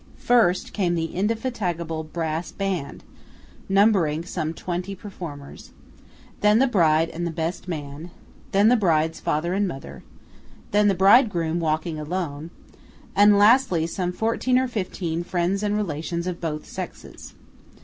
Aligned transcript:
First 0.17 0.73
came 0.73 0.95
the 0.95 1.13
indefatigable 1.13 2.05
brass 2.05 2.51
band, 2.51 3.03
numbering 3.69 4.25
some 4.25 4.51
twenty 4.51 4.95
performers; 4.95 5.73
then 6.39 6.57
the 6.57 6.65
bride 6.65 7.09
and 7.09 7.27
the 7.27 7.29
best 7.29 7.67
man; 7.67 8.09
then 8.51 8.67
the 8.67 8.75
bride's 8.75 9.19
father 9.19 9.53
and 9.53 9.67
mother; 9.67 10.01
then 10.71 10.87
the 10.87 10.95
bridegroom 10.95 11.59
walking 11.59 11.99
alone; 11.99 12.49
and 13.15 13.37
lastly 13.37 13.85
some 13.85 14.11
fourteen 14.11 14.57
or 14.57 14.67
fifteen 14.67 15.23
friends 15.23 15.61
and 15.61 15.77
relations 15.77 16.25
of 16.25 16.41
both 16.41 16.65
sexes. 16.65 17.35